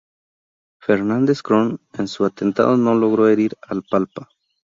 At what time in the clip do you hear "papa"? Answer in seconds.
3.83-4.29